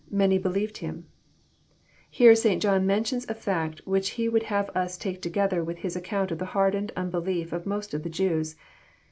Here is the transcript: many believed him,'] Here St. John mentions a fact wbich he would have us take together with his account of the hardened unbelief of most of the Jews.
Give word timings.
many 0.09 0.39
believed 0.39 0.77
him,'] 0.79 1.05
Here 2.09 2.33
St. 2.33 2.59
John 2.59 2.87
mentions 2.87 3.23
a 3.29 3.35
fact 3.35 3.85
wbich 3.85 4.09
he 4.17 4.27
would 4.27 4.41
have 4.49 4.75
us 4.75 4.97
take 4.97 5.21
together 5.21 5.63
with 5.63 5.77
his 5.77 5.95
account 5.95 6.31
of 6.31 6.39
the 6.39 6.45
hardened 6.57 6.91
unbelief 6.95 7.53
of 7.53 7.67
most 7.67 7.93
of 7.93 8.01
the 8.01 8.09
Jews. 8.09 8.55